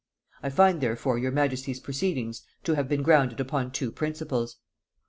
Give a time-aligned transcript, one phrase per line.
[0.41, 4.55] I find therefore her majesty's proceedings to have been grounded upon two principles.
[4.55, 4.59] "1.